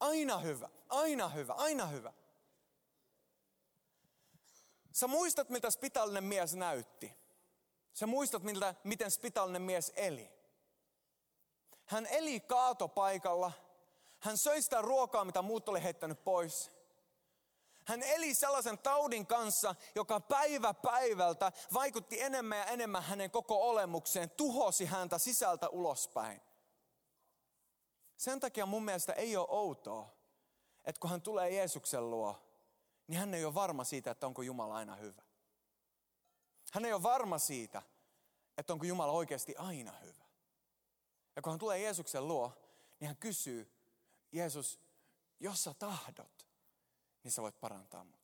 [0.00, 2.12] Aina hyvä, aina hyvä, aina hyvä.
[4.92, 7.16] Sä muistat, mitä spitaalinen mies näytti.
[7.92, 10.30] Sä muistat, miltä, miten spitaalinen mies eli.
[11.84, 13.52] Hän eli kaatopaikalla.
[14.20, 16.70] Hän söi sitä ruokaa, mitä muut oli heittänyt pois.
[17.90, 24.30] Hän eli sellaisen taudin kanssa, joka päivä päivältä vaikutti enemmän ja enemmän hänen koko olemukseen,
[24.30, 26.40] tuhosi häntä sisältä ulospäin.
[28.16, 30.14] Sen takia mun mielestä ei ole outoa,
[30.84, 32.36] että kun hän tulee Jeesuksen luo,
[33.06, 35.22] niin hän ei ole varma siitä, että onko Jumala aina hyvä.
[36.72, 37.82] Hän ei ole varma siitä,
[38.58, 40.24] että onko Jumala oikeasti aina hyvä.
[41.36, 42.52] Ja kun hän tulee Jeesuksen luo,
[43.00, 43.72] niin hän kysyy,
[44.32, 44.80] Jeesus,
[45.40, 46.39] jos sä tahdot,
[47.24, 48.20] niin sä voit parantaa mut.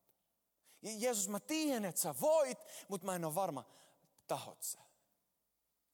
[0.83, 3.65] Ja Jeesus, mä tiedän, että sä voit, mutta mä en ole varma,
[4.27, 4.79] tahot sä.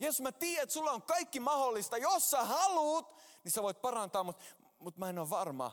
[0.01, 1.99] Jeesus, mä tiedän, että sulla on kaikki mahdollista.
[1.99, 4.45] Jos sä haluut, niin sä voit parantaa, mutta,
[4.79, 5.73] mutta mä en ole varma,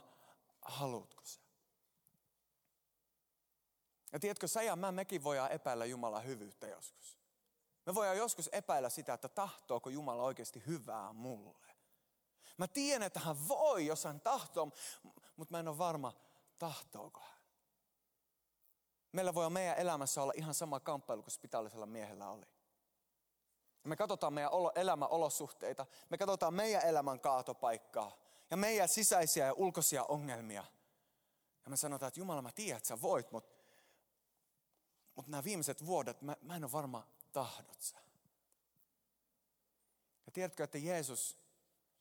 [0.62, 1.40] haluutko sä.
[4.12, 7.18] Ja tiedätkö, sä ja mä, mekin voidaan epäillä Jumalan hyvyyttä joskus.
[7.86, 11.74] Me voidaan joskus epäillä sitä, että tahtooko Jumala oikeasti hyvää mulle.
[12.58, 14.72] Mä tiedän, että hän voi, jos hän tahtoo,
[15.36, 16.12] mutta mä en ole varma,
[16.60, 17.40] tahtooko hän.
[19.12, 22.46] Meillä voi meidän elämässä olla ihan sama kamppailu kuin spitaalisella miehellä oli.
[23.84, 28.16] Me katsotaan meidän elämän olosuhteita, me katsotaan meidän elämän kaatopaikkaa
[28.50, 30.64] ja meidän sisäisiä ja ulkoisia ongelmia.
[31.64, 33.64] Ja me sanotaan, että Jumala, mä tiedän, että sä voit, mutta,
[35.14, 37.96] mutta nämä viimeiset vuodet, mä, mä en ole varma, tahdot sä.
[40.26, 41.38] Ja tiedätkö, että Jeesus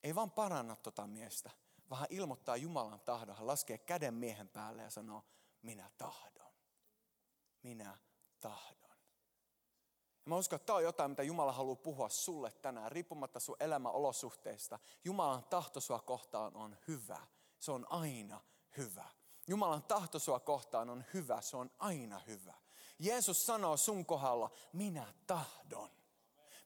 [0.03, 1.51] ei vaan paranna tota miestä,
[1.89, 3.35] vaan hän ilmoittaa Jumalan tahdon.
[3.35, 5.23] Hän laskee käden miehen päälle ja sanoo,
[5.61, 6.53] minä tahdon.
[7.63, 7.97] Minä
[8.39, 8.89] tahdon.
[10.25, 13.55] Ja mä uskon, että tämä on jotain, mitä Jumala haluaa puhua sulle tänään, riippumatta sun
[13.59, 14.79] elämän olosuhteista.
[15.03, 17.19] Jumalan tahto sua kohtaan on hyvä.
[17.59, 18.41] Se on aina
[18.77, 19.05] hyvä.
[19.47, 22.53] Jumalan tahto sua kohtaan on hyvä, se on aina hyvä.
[22.99, 25.98] Jeesus sanoo sun kohdalla, minä tahdon.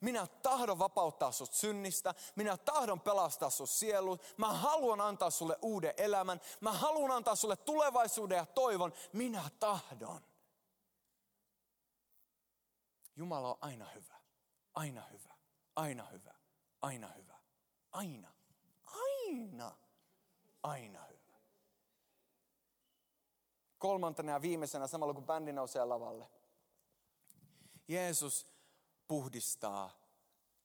[0.03, 2.15] Minä tahdon vapauttaa sut synnistä.
[2.35, 4.17] Minä tahdon pelastaa sun sielu.
[4.37, 6.41] Mä haluan antaa sulle uuden elämän.
[6.61, 8.93] Mä haluan antaa sulle tulevaisuuden ja toivon.
[9.13, 10.21] Minä tahdon.
[13.15, 14.15] Jumala on aina hyvä.
[14.73, 15.33] Aina hyvä.
[15.75, 16.33] Aina hyvä.
[16.81, 17.35] Aina hyvä.
[17.91, 18.33] Aina.
[18.83, 19.71] Aina.
[20.63, 21.37] Aina hyvä.
[23.77, 26.29] Kolmantena ja viimeisenä, samalla kun bändi nousee lavalle.
[27.87, 28.52] Jeesus
[29.13, 29.89] puhdistaa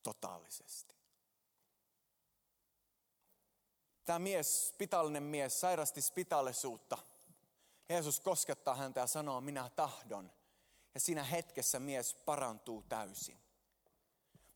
[0.02, 0.94] totaalisesti.
[4.04, 6.98] Tämä mies, spitaalinen mies, sairasti spitaalisuutta.
[7.88, 10.32] Jeesus koskettaa häntä ja sanoo, minä tahdon.
[10.94, 13.38] Ja siinä hetkessä mies parantuu täysin.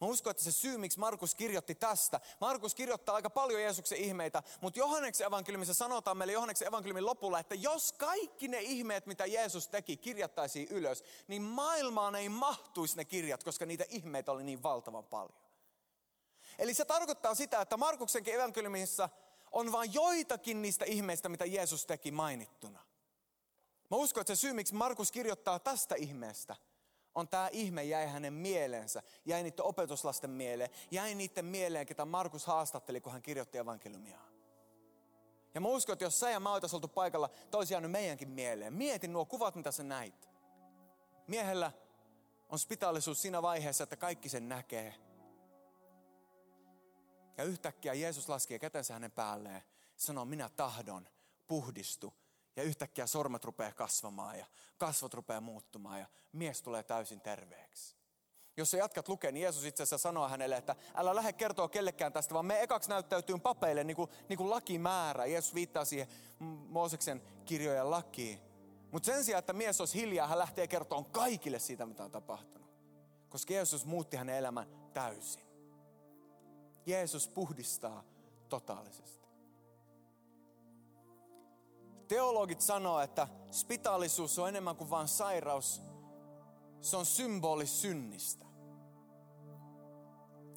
[0.02, 4.42] Mä uskon, että se syy, miksi Markus kirjoitti tästä, Markus kirjoittaa aika paljon Jeesuksen ihmeitä,
[4.60, 9.68] mutta Johanneksen evankeliumissa sanotaan meille Johanneksen evankeliumin lopulla, että jos kaikki ne ihmeet, mitä Jeesus
[9.68, 15.04] teki, kirjattaisiin ylös, niin maailmaan ei mahtuisi ne kirjat, koska niitä ihmeitä oli niin valtavan
[15.04, 15.38] paljon.
[16.58, 19.08] Eli se tarkoittaa sitä, että Markuksenkin evankeliumissa
[19.52, 22.82] on vain joitakin niistä ihmeistä, mitä Jeesus teki mainittuna.
[23.90, 26.56] Mä uskon, että se syy, miksi Markus kirjoittaa tästä ihmeestä,
[27.14, 32.46] on tämä ihme jäi hänen mieleensä, jäi niiden opetuslasten mieleen, jäi niiden mieleen, ketä Markus
[32.46, 34.18] haastatteli, kun hän kirjoitti evankeliumia.
[35.54, 38.28] Ja mä uskon, että jos sä ja mä oltaisiin oltu paikalla, toi olisi jäänyt meidänkin
[38.28, 38.72] mieleen.
[38.72, 40.28] Mietin nuo kuvat, mitä sä näit.
[41.26, 41.72] Miehellä
[42.48, 44.94] on spitaalisuus siinä vaiheessa, että kaikki sen näkee.
[47.36, 49.62] Ja yhtäkkiä Jeesus laskee kätensä hänen päälleen.
[49.96, 51.08] Sanoo, minä tahdon,
[51.46, 52.14] puhdistu.
[52.56, 54.46] Ja yhtäkkiä sormet rupeaa kasvamaan ja
[54.78, 57.96] kasvot rupeaa muuttumaan ja mies tulee täysin terveeksi.
[58.56, 62.12] Jos sä jatkat lukea, niin Jeesus itse asiassa sanoo hänelle, että älä lähde kertoa kellekään
[62.12, 65.26] tästä, vaan me ekaksi näyttäytyy papeille niin kuin, niin kuin lakimäärä.
[65.26, 66.08] Jeesus viittaa siihen
[66.68, 68.40] Mooseksen kirjojen lakiin.
[68.90, 72.70] Mutta sen sijaan, että mies olisi hiljaa, hän lähtee kertomaan kaikille siitä, mitä on tapahtunut.
[73.28, 75.42] Koska Jeesus muutti hänen elämän täysin.
[76.86, 78.04] Jeesus puhdistaa
[78.48, 79.21] totaalisesti.
[82.12, 85.82] Teologit sanoo, että spitaalisuus on enemmän kuin vain sairaus.
[86.80, 88.46] Se on symboli synnistä.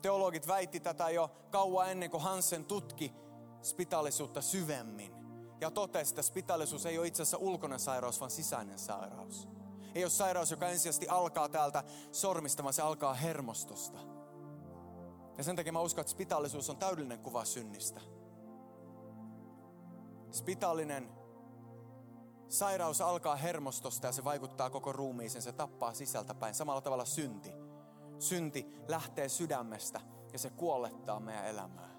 [0.01, 3.13] Teologit väitti tätä jo kauan ennen kuin Hansen tutki
[3.61, 5.15] spitaalisuutta syvemmin.
[5.61, 9.47] Ja totesi, että spitaalisuus ei ole itse asiassa ulkoinen sairaus, vaan sisäinen sairaus.
[9.95, 13.99] Ei ole sairaus, joka ensisijaisesti alkaa täältä sormista, vaan se alkaa hermostosta.
[15.37, 18.01] Ja sen takia mä uskon, että spitaalisuus on täydellinen kuva synnistä.
[20.31, 21.24] Spitaalinen
[22.49, 26.55] sairaus alkaa hermostosta ja se vaikuttaa koko ruumiiseen, se tappaa sisältäpäin.
[26.55, 27.51] Samalla tavalla synti.
[28.19, 30.01] Synti lähtee sydämestä
[30.33, 31.89] ja se kuollettaa meidän elämää.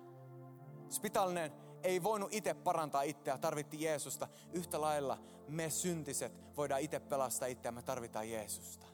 [0.90, 4.28] Spitaalinen ei voinut itse parantaa itseä, tarvitti Jeesusta.
[4.52, 5.18] Yhtä lailla
[5.48, 8.86] me syntiset voidaan itse pelastaa itseä, me tarvitaan Jeesusta.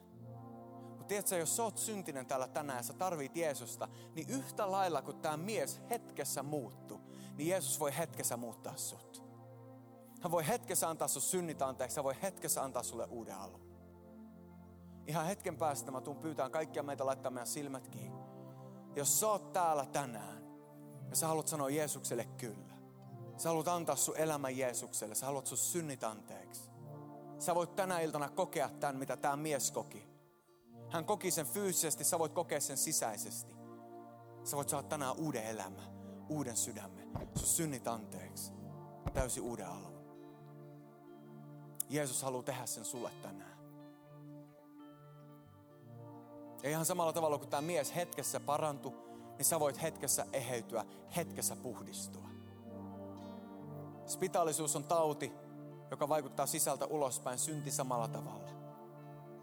[0.89, 5.03] Mutta tiedätkö, jos sä oot syntinen täällä tänään ja sä tarvit Jeesusta, niin yhtä lailla
[5.03, 7.01] kuin tämä mies hetkessä muuttu,
[7.37, 9.32] niin Jeesus voi hetkessä muuttaa sut.
[10.23, 13.73] Hän voi hetkessä antaa sun synnit anteeksi, hän voi hetkessä antaa sulle uuden alun.
[15.07, 18.23] Ihan hetken päästä mä tuun pyytään kaikkia meitä laittaa meidän silmät kiinni.
[18.97, 20.43] Jos sä oot täällä tänään
[21.11, 22.75] ja sä haluat sanoa Jeesukselle kyllä.
[23.37, 26.71] Sä haluat antaa sun elämän Jeesukselle, sä haluat sun synnit anteeksi.
[27.39, 30.09] Sä voit tänä iltana kokea tämän, mitä tämä mies koki.
[30.91, 33.55] Hän koki sen fyysisesti, sä voit kokea sen sisäisesti.
[34.45, 35.93] Sä voit saada tänään uuden elämän,
[36.29, 38.53] uuden sydämen, sun synnit anteeksi,
[39.15, 39.92] täysin uuden alun.
[41.93, 43.59] Jeesus haluaa tehdä sen sulle tänään.
[46.63, 48.95] Ja ihan samalla tavalla kuin tämä mies hetkessä parantu,
[49.39, 50.85] niin sä voit hetkessä eheytyä,
[51.17, 52.29] hetkessä puhdistua.
[54.07, 55.33] Spitaalisuus on tauti,
[55.91, 58.51] joka vaikuttaa sisältä ulospäin, synti samalla tavalla.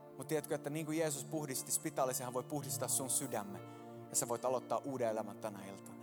[0.07, 3.59] Mutta tiedätkö, että niin kuin Jeesus puhdisti spitaalisen, hän voi puhdistaa sun sydämme.
[4.09, 5.99] Ja sä voit aloittaa uuden elämän tänä iltana.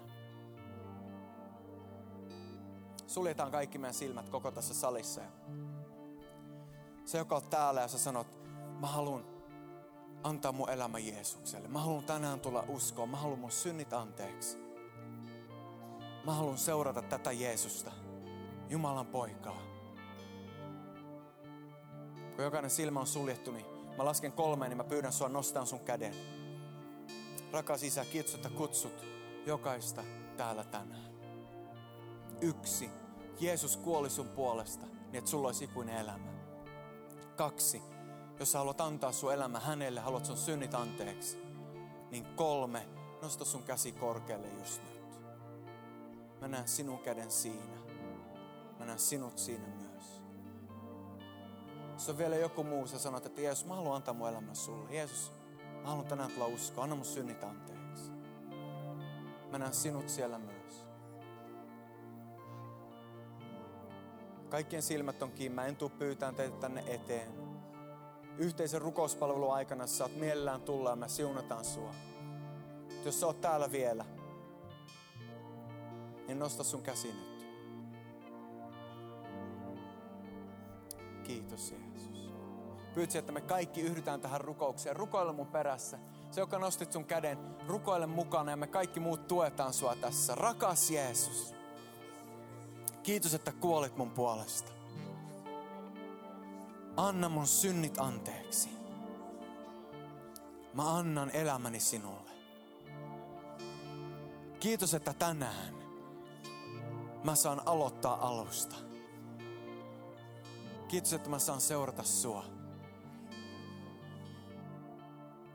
[3.07, 5.21] Suljetaan kaikki meidän silmät koko tässä salissa.
[7.07, 8.39] Se, joka on täällä ja sä sanot,
[8.81, 9.25] mä haluan
[10.23, 11.69] antaa mun elämä Jeesukselle.
[11.69, 13.09] Mä haluan tänään tulla uskoon.
[13.09, 14.59] Mä haluan mun synnit anteeksi.
[16.25, 17.93] Mä haluan seurata tätä Jeesusta,
[18.69, 19.63] Jumalan poikaa.
[22.37, 25.81] Kun jokainen silmä on suljettu, niin mä lasken kolmeen, niin mä pyydän sua nostaa sun
[25.81, 26.15] käden.
[27.53, 29.05] Rakas Isä, kiitos, että kutsut
[29.47, 30.05] jokaista
[30.37, 31.13] täällä tänään.
[32.41, 32.91] Yksi.
[33.41, 36.36] Jeesus kuoli sun puolesta, niin että sulla olisi ikuinen elämä.
[37.37, 37.83] Kaksi.
[38.39, 41.39] Jos sä haluat antaa sun elämä hänelle, haluat sun synnit anteeksi.
[42.11, 42.89] Niin kolme.
[43.23, 45.21] Nosta sun käsi korkealle just nyt.
[46.41, 47.77] Mä näen sinun käden siinä.
[48.79, 50.23] Mä näen sinut siinä myös.
[51.93, 54.95] Jos on vielä joku muu, sä sanot, että Jeesus, mä haluan antaa mun elämän sulle.
[54.95, 55.33] Jeesus,
[55.83, 56.85] mä haluan tänään tulla uskoa.
[56.85, 58.11] Anna mun synnit anteeksi.
[59.51, 60.86] Mä näen sinut siellä myös.
[64.49, 65.55] Kaikkien silmät on kiinni.
[65.55, 67.33] Mä en tuu pyytään teitä tänne eteen.
[68.39, 71.95] Yhteisen rukouspalvelun aikana saat mielellään tulla ja me siunataan sua.
[73.05, 74.05] Jos sä oot täällä vielä,
[76.27, 77.47] niin nosta sun käsi nyt.
[81.25, 82.11] Kiitos Jeesus.
[82.95, 84.97] Pyytsi, että me kaikki yhdytään tähän rukoukseen.
[84.97, 85.99] Rukoile mun perässä.
[86.31, 90.35] Se, joka nostit sun käden, rukoile mukana ja me kaikki muut tuetaan sua tässä.
[90.35, 91.56] Rakas Jeesus.
[93.07, 94.73] Kiitos, että kuolit mun puolesta.
[96.97, 98.69] Anna mun synnit anteeksi.
[100.75, 102.31] Mä annan elämäni sinulle.
[104.61, 105.75] Kiitos, että tänään
[107.25, 108.77] mä saan aloittaa alusta.
[110.89, 112.45] Kiitos, että mä saan seurata sua.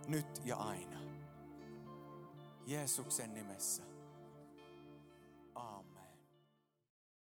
[0.07, 0.99] Nyt ja aina.
[2.65, 3.90] Jeesuksen nimessä.